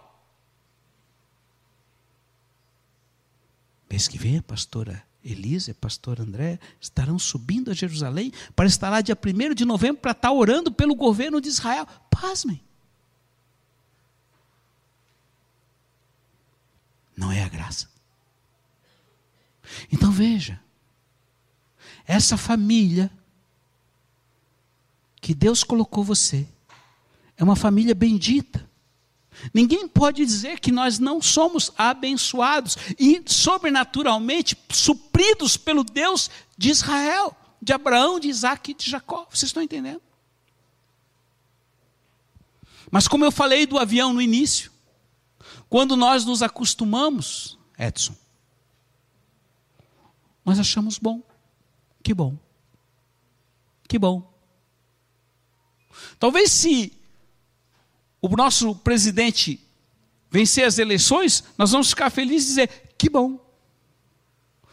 [3.89, 9.17] Mês que vem, pastora Elisa pastor André estarão subindo a Jerusalém para estar lá dia
[9.17, 11.87] 1 de novembro para estar orando pelo governo de Israel.
[12.11, 12.63] Pasmem.
[17.17, 17.89] Não é a graça.
[19.93, 20.61] Então veja,
[22.07, 23.11] essa família
[25.21, 26.49] que Deus colocou você
[27.37, 28.70] é uma família bendita.
[29.53, 37.35] Ninguém pode dizer que nós não somos abençoados e sobrenaturalmente supridos pelo Deus de Israel,
[37.61, 39.27] de Abraão, de Isaac e de Jacó.
[39.31, 40.03] Vocês estão entendendo?
[42.91, 44.71] Mas como eu falei do avião no início,
[45.69, 48.15] quando nós nos acostumamos, Edson,
[50.45, 51.23] nós achamos bom.
[52.03, 52.37] Que bom.
[53.87, 54.29] Que bom.
[56.19, 57.00] Talvez se
[58.21, 59.61] o nosso presidente
[60.31, 63.39] vencer as eleições, nós vamos ficar felizes e dizer: que bom.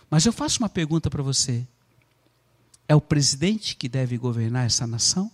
[0.09, 1.65] Mas eu faço uma pergunta para você:
[2.87, 5.31] é o presidente que deve governar essa nação?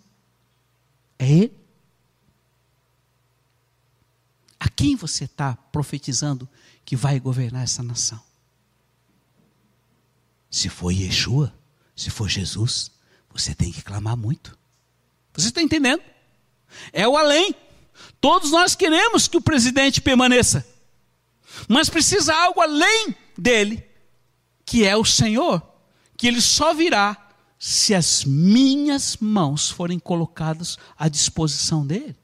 [1.20, 1.64] É ele?
[4.60, 6.48] A quem você está profetizando
[6.86, 8.22] que vai governar essa nação?
[10.50, 11.54] Se for Yeshua,
[11.96, 12.92] se for Jesus,
[13.30, 14.58] você tem que clamar muito.
[15.34, 16.02] Você está entendendo?
[16.92, 17.56] É o além.
[18.20, 20.66] Todos nós queremos que o presidente permaneça,
[21.68, 23.84] mas precisa algo além dele,
[24.66, 25.62] que é o Senhor,
[26.18, 27.18] que ele só virá
[27.60, 32.16] se as minhas mãos forem colocadas à disposição dele.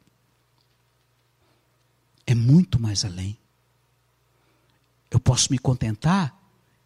[2.25, 3.37] É muito mais além.
[5.09, 6.38] Eu posso me contentar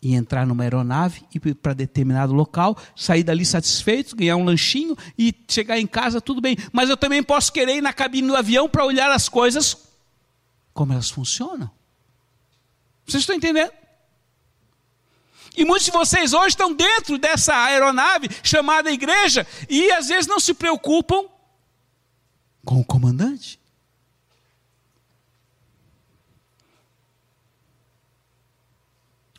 [0.04, 4.98] e entrar numa aeronave e ir para determinado local, sair dali satisfeito, ganhar um lanchinho
[5.18, 6.58] e chegar em casa, tudo bem.
[6.74, 9.78] Mas eu também posso querer ir na cabine do avião para olhar as coisas
[10.74, 11.72] como elas funcionam.
[13.06, 13.72] Vocês estão entendendo?
[15.56, 20.40] E muitos de vocês hoje estão dentro dessa aeronave chamada igreja e às vezes não
[20.40, 21.26] se preocupam
[22.66, 23.60] com o comandante.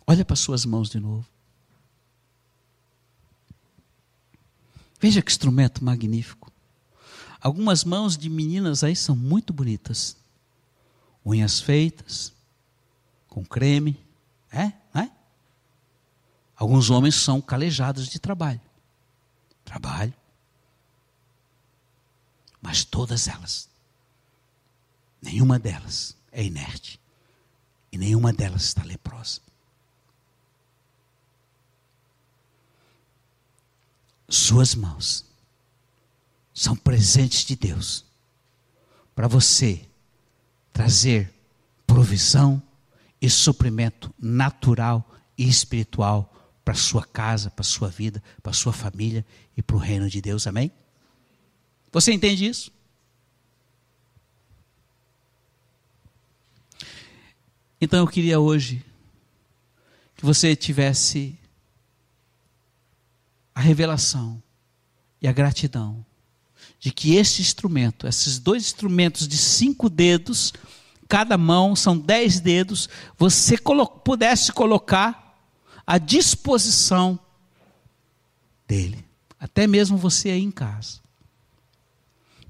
[0.06, 1.26] Olha para suas mãos de novo.
[5.00, 6.52] Veja que instrumento magnífico.
[7.40, 10.16] Algumas mãos de meninas aí são muito bonitas.
[11.24, 12.32] Unhas feitas,
[13.28, 13.98] com creme,
[14.50, 14.72] é?
[14.94, 15.10] é?
[16.56, 18.60] Alguns homens são calejados de trabalho.
[19.64, 20.14] Trabalho.
[22.60, 23.68] Mas todas elas,
[25.20, 26.98] nenhuma delas é inerte.
[27.92, 29.40] E nenhuma delas está leprosa.
[34.34, 35.24] Suas mãos
[36.52, 38.04] são presentes de Deus
[39.14, 39.88] para você
[40.72, 41.32] trazer
[41.86, 42.60] provisão
[43.22, 49.24] e suprimento natural e espiritual para sua casa, para sua vida, para sua família
[49.56, 50.48] e para o reino de Deus.
[50.48, 50.72] Amém?
[51.92, 52.72] Você entende isso?
[57.80, 58.84] Então eu queria hoje
[60.16, 61.38] que você tivesse
[63.54, 64.42] a revelação
[65.22, 66.04] e a gratidão
[66.80, 70.52] de que este instrumento, esses dois instrumentos de cinco dedos,
[71.08, 75.34] cada mão são dez dedos, você colo pudesse colocar
[75.86, 77.18] à disposição
[78.66, 79.04] dele,
[79.38, 81.00] até mesmo você aí em casa.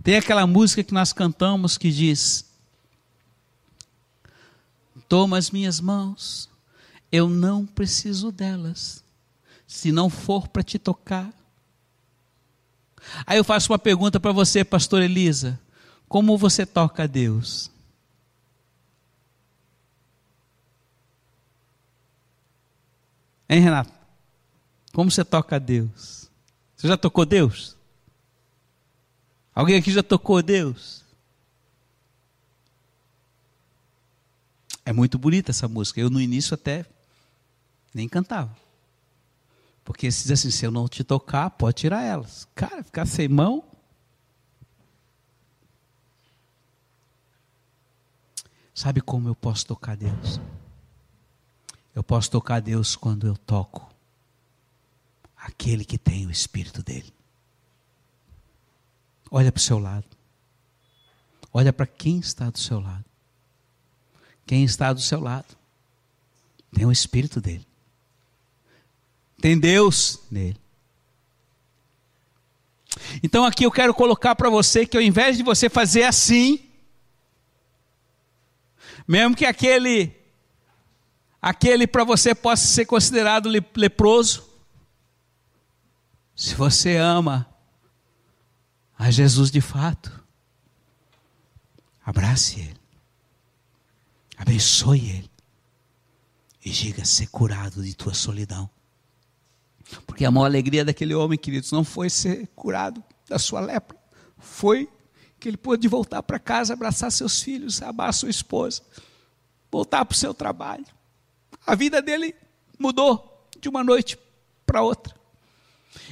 [0.02, 2.44] Tem aquela música que nós cantamos que diz:
[5.08, 6.48] Toma as minhas mãos,
[7.12, 9.03] eu não preciso delas
[9.66, 11.33] se não for para te tocar.
[13.27, 15.61] Aí eu faço uma pergunta para você, pastor Elisa:
[16.09, 17.70] como você toca a Deus?
[23.48, 23.92] Hein, Renato?
[24.92, 26.31] Como você toca a Deus?
[26.77, 27.77] Você já tocou Deus?
[29.55, 31.03] Alguém aqui já tocou Deus?
[34.85, 36.00] É muito bonita essa música.
[36.00, 36.85] Eu no início até
[37.92, 38.63] nem cantava.
[39.84, 42.48] Porque se diz assim, se eu não te tocar, pode tirar elas.
[42.54, 43.62] Cara, ficar sem mão.
[48.74, 50.40] Sabe como eu posso tocar Deus?
[51.94, 53.94] Eu posso tocar Deus quando eu toco
[55.36, 57.12] aquele que tem o Espírito dele.
[59.30, 60.06] Olha para o seu lado.
[61.52, 63.04] Olha para quem está do seu lado.
[64.46, 65.56] Quem está do seu lado
[66.72, 67.66] tem o Espírito dele.
[69.44, 70.59] Tem Deus nele.
[73.22, 76.66] Então aqui eu quero colocar para você que ao invés de você fazer assim,
[79.07, 80.16] mesmo que aquele
[81.42, 84.48] aquele para você possa ser considerado leproso,
[86.35, 87.46] se você ama
[88.98, 90.24] a Jesus de fato,
[92.02, 92.80] abrace ele,
[94.38, 95.30] abençoe ele
[96.64, 98.70] e diga ser curado de tua solidão.
[100.07, 103.96] Porque a maior alegria daquele homem, queridos, não foi ser curado da sua lepra,
[104.38, 104.88] foi
[105.38, 108.83] que ele pôde voltar para casa, abraçar seus filhos, amar sua esposa,
[109.70, 110.87] voltar para o seu trabalho.
[111.66, 112.35] A vida dele
[112.78, 114.18] mudou de uma noite
[114.66, 115.14] para outra.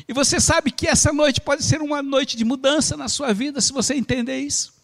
[0.09, 3.61] E você sabe que essa noite pode ser uma noite de mudança na sua vida,
[3.61, 4.83] se você entender isso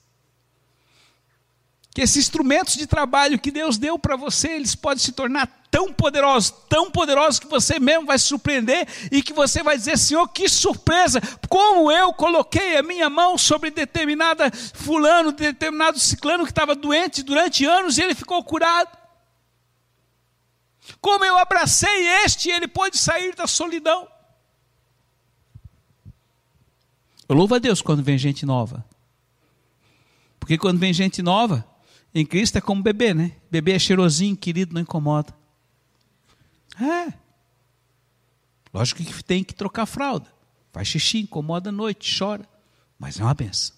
[1.99, 5.93] que esses instrumentos de trabalho que Deus deu para você, eles podem se tornar tão
[5.93, 10.27] poderosos, tão poderosos que você mesmo vai se surpreender e que você vai dizer: Senhor,
[10.29, 11.21] que surpresa!
[11.49, 17.65] Como eu coloquei a minha mão sobre determinada fulano, determinado ciclano que estava doente durante
[17.65, 18.97] anos e ele ficou curado.
[21.01, 24.09] Como eu abracei este e ele pôde sair da solidão.
[27.29, 28.85] Eu louvo a Deus quando vem gente nova.
[30.41, 31.67] Porque quando vem gente nova,
[32.15, 33.33] em Cristo é como bebê, né?
[33.51, 35.38] Bebê é cheirosinho, querido, não incomoda.
[36.81, 37.12] É.
[38.73, 40.33] Lógico que tem que trocar fralda.
[40.73, 42.49] Faz xixi, incomoda à noite, chora.
[42.99, 43.77] Mas é uma benção.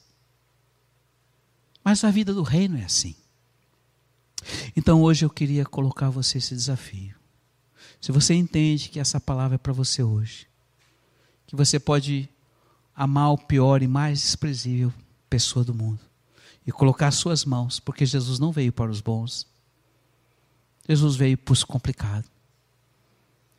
[1.83, 3.15] Mas a vida do reino é assim.
[4.77, 7.15] Então hoje eu queria colocar a você esse desafio.
[8.01, 10.47] Se você entende que essa palavra é para você hoje,
[11.47, 12.29] que você pode
[12.95, 14.93] amar o pior e mais desprezível
[15.29, 16.01] pessoa do mundo,
[16.67, 19.47] e colocar as suas mãos, porque Jesus não veio para os bons.
[20.89, 22.30] Jesus veio para os complicados.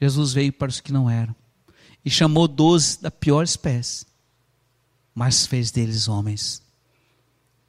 [0.01, 1.35] Jesus veio para os que não eram.
[2.03, 4.07] E chamou doze da pior espécie,
[5.13, 6.63] mas fez deles homens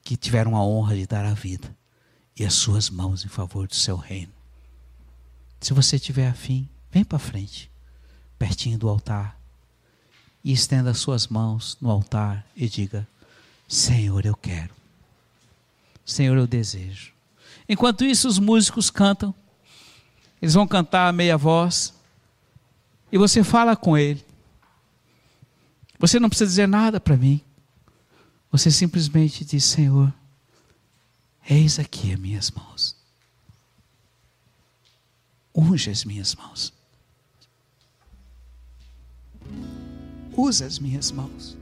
[0.03, 1.76] que tiveram a honra de dar a vida
[2.37, 4.33] e as suas mãos em favor do seu reino.
[5.61, 7.70] Se você tiver afim, vem para frente,
[8.39, 9.39] pertinho do altar,
[10.43, 13.07] e estenda as suas mãos no altar e diga:
[13.68, 14.74] Senhor, eu quero.
[16.05, 17.12] Senhor, eu desejo.
[17.68, 19.35] Enquanto isso, os músicos cantam.
[20.41, 21.95] Eles vão cantar a meia voz.
[23.13, 24.25] E você fala com ele.
[25.99, 27.43] Você não precisa dizer nada para mim.
[28.51, 30.13] Você simplesmente diz: Senhor,
[31.49, 32.97] eis aqui as minhas mãos.
[35.55, 36.73] Unge as minhas mãos.
[40.35, 41.59] Usa as minhas mãos.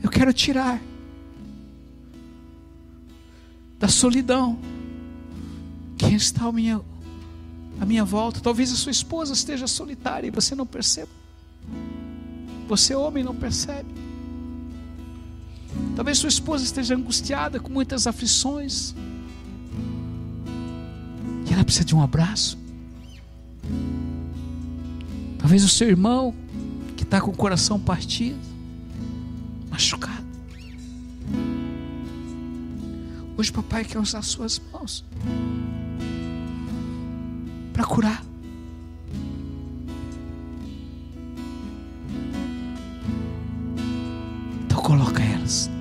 [0.00, 0.80] Eu quero tirar
[3.80, 4.56] da solidão
[5.96, 6.80] quem está à minha,
[7.80, 8.40] à minha volta.
[8.40, 11.10] Talvez a sua esposa esteja solitária e você não perceba.
[12.68, 13.88] Você, homem, não percebe.
[15.94, 18.94] Talvez sua esposa esteja angustiada com muitas aflições.
[21.48, 22.58] E ela precisa de um abraço.
[25.38, 26.34] Talvez o seu irmão
[26.96, 28.38] que está com o coração partido,
[29.70, 30.24] machucado.
[33.36, 35.04] Hoje papai quer usar suas mãos
[37.74, 38.22] para curar.
[44.64, 45.73] Então coloca elas.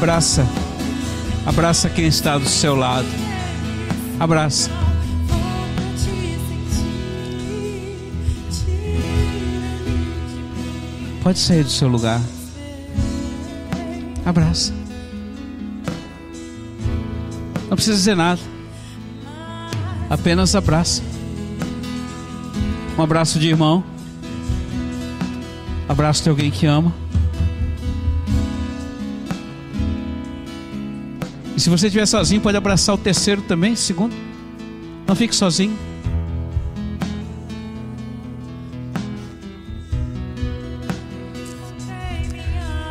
[0.00, 0.46] Abraça.
[1.44, 3.06] Abraça quem está do seu lado.
[4.18, 4.70] Abraça.
[11.22, 12.18] Pode sair do seu lugar.
[14.24, 14.72] Abraça.
[17.68, 18.40] Não precisa dizer nada.
[20.08, 21.02] Apenas abraça.
[22.96, 23.84] Um abraço de irmão.
[25.86, 26.90] Abraço de alguém que ama.
[31.60, 34.14] Se você estiver sozinho, pode abraçar o terceiro também, segundo.
[35.06, 35.78] Não fique sozinho.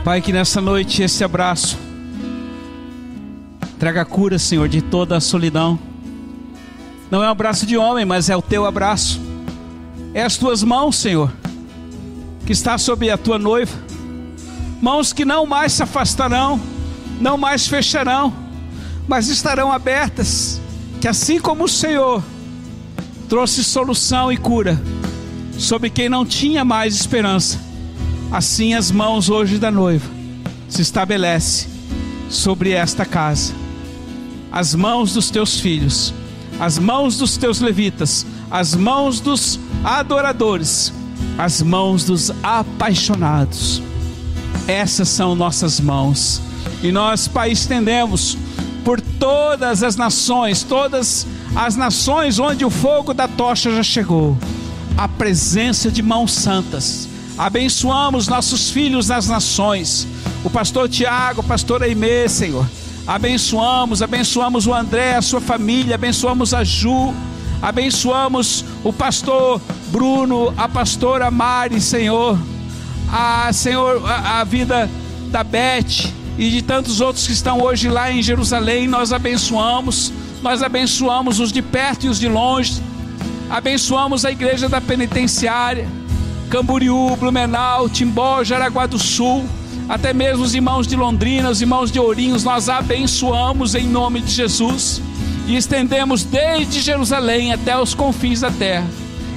[0.04, 1.80] Pai, que nessa noite esse abraço
[3.80, 5.80] traga cura, Senhor, de toda a solidão.
[7.10, 9.20] Não é um abraço de homem, mas é o teu abraço.
[10.14, 11.34] É as tuas mãos, Senhor,
[12.46, 13.76] que está sobre a tua noiva.
[14.80, 16.60] Mãos que não mais se afastarão,
[17.20, 18.49] não mais fecharão,
[19.10, 20.62] mas estarão abertas.
[21.02, 22.24] Que assim como o Senhor
[23.28, 24.80] trouxe solução e cura
[25.58, 27.60] sobre quem não tinha mais esperança,
[28.32, 30.08] assim as mãos hoje da noiva
[30.70, 31.68] se estabelece
[32.30, 33.54] sobre esta casa.
[34.52, 36.14] As mãos dos teus filhos,
[36.60, 40.94] as mãos dos teus levitas, as mãos dos adoradores,
[41.38, 43.82] as mãos dos apaixonados.
[44.68, 46.42] Essas são nossas mãos.
[46.84, 48.38] E nós, Pai, estendemos
[48.84, 51.26] por todas as nações, todas
[51.56, 54.38] as nações onde o fogo da tocha já chegou,
[54.98, 57.08] a presença de mãos santas.
[57.38, 60.06] Abençoamos nossos filhos nas nações.
[60.44, 62.66] O pastor Tiago, o pastor Aimee, Senhor.
[63.08, 67.14] Abençoamos, abençoamos o André, a sua família, abençoamos a Ju,
[67.62, 72.38] abençoamos o pastor Bruno, a pastora Mari, Senhor.
[73.12, 74.90] A Senhor, a, a vida
[75.32, 80.64] da Beth, e de tantos outros que estão hoje lá em Jerusalém, nós abençoamos, nós
[80.64, 82.82] abençoamos os de perto e os de longe,
[83.50, 85.86] abençoamos a igreja da penitenciária,
[86.50, 89.46] Camboriú, Blumenau, Timbó, Jaraguá do Sul,
[89.90, 94.32] até mesmo os irmãos de Londrina, os irmãos de Ourinhos, nós abençoamos em nome de
[94.32, 95.02] Jesus
[95.46, 98.88] e estendemos desde Jerusalém até os confins da terra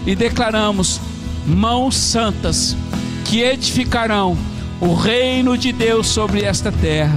[0.07, 1.01] e declaramos
[1.45, 2.77] mãos santas
[3.25, 4.52] que edificarão
[4.83, 7.17] o reino de Deus sobre esta terra.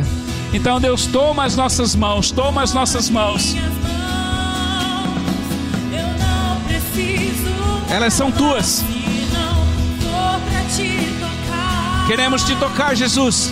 [0.53, 3.55] Então, Deus, toma as nossas mãos, toma as nossas mãos.
[7.89, 8.85] Elas são tuas.
[12.05, 13.51] Queremos te tocar, Jesus.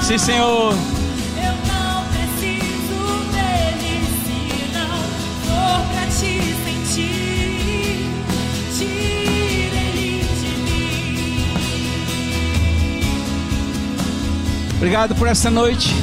[0.00, 0.91] Sim, Senhor.
[14.82, 15.94] Obrigado por essa noite.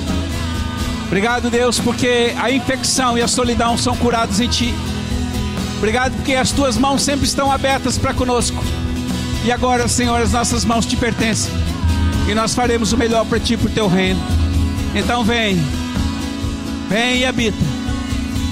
[1.08, 4.74] Obrigado, Deus, porque a infecção e a solidão são curados em Ti.
[5.76, 8.64] Obrigado porque as Tuas mãos sempre estão abertas para conosco.
[9.44, 11.52] E agora, Senhor, as nossas mãos te pertencem.
[12.30, 14.22] E nós faremos o melhor para Ti, para o Teu reino.
[14.96, 15.62] Então vem,
[16.88, 17.58] vem e habita.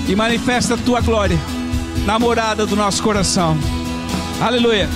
[0.10, 1.40] E manifesta a Tua glória
[2.06, 3.58] na morada do nosso coração.
[4.42, 4.90] Aleluia.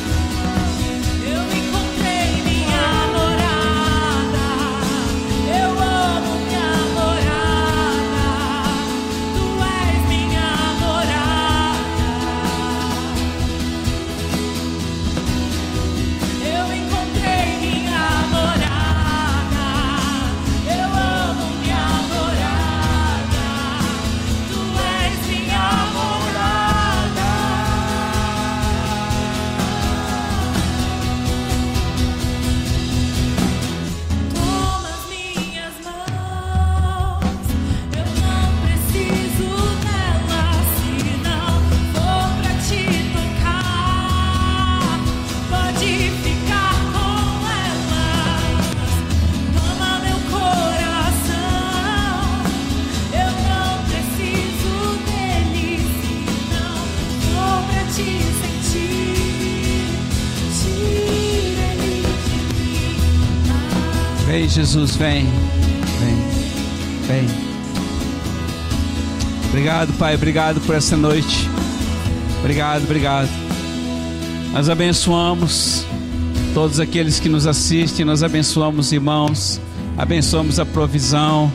[64.72, 65.26] Jesus, vem.
[66.00, 66.16] Vem.
[67.06, 67.28] Vem.
[69.50, 70.16] Obrigado, Pai.
[70.16, 71.50] Obrigado por essa noite.
[72.40, 73.28] Obrigado, obrigado.
[74.54, 75.86] Nós abençoamos
[76.54, 78.06] todos aqueles que nos assistem.
[78.06, 79.60] Nós abençoamos os irmãos.
[79.98, 81.52] Abençoamos a provisão.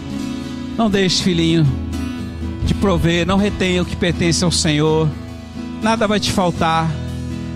[0.76, 1.66] Não deixe, filhinho,
[2.66, 3.26] de prover.
[3.26, 5.08] Não retenha o que pertence ao Senhor.
[5.82, 6.86] Nada vai te faltar.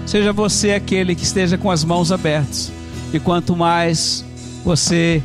[0.06, 2.72] seja você aquele que esteja com as mãos abertas.
[3.12, 4.24] E quanto mais
[4.64, 5.22] você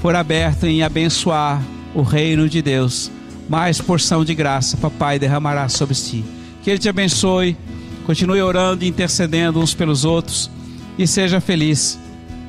[0.00, 1.62] for aberto em abençoar
[1.94, 3.10] o reino de Deus,
[3.48, 6.24] mais porção de graça Papai derramará sobre ti.
[6.62, 7.56] Que Ele te abençoe,
[8.06, 10.50] continue orando e intercedendo uns pelos outros
[10.98, 11.98] e seja feliz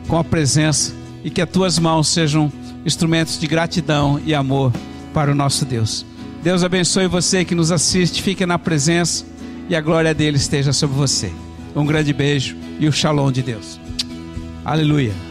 [0.07, 0.93] com a presença
[1.23, 2.51] e que as tuas mãos sejam
[2.85, 4.71] instrumentos de gratidão e amor
[5.13, 6.05] para o nosso Deus.
[6.41, 9.25] Deus abençoe você que nos assiste, fique na presença
[9.67, 11.31] e a glória dele esteja sobre você.
[11.75, 13.79] Um grande beijo e o shalom de Deus.
[14.65, 15.28] Aleluia.